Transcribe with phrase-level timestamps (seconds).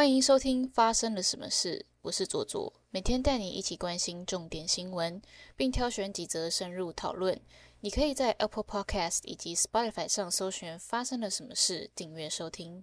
[0.00, 5.20] 欢迎收听发生了什么事我是左左每天带你一起关心重点新闻
[5.56, 7.38] 并挑选几则深入讨论。
[7.80, 12.82] 你可以在 apple podcast 以及 spotify 上搜寻发生了什么事订阅收听。